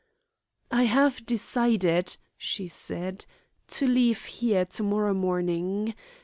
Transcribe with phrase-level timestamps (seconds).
[0.71, 3.27] "I have decided," she said,
[3.67, 5.93] "to leave here to morrow morning.